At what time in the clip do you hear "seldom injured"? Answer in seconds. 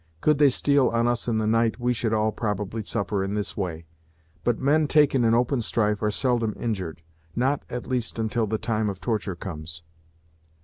6.09-7.03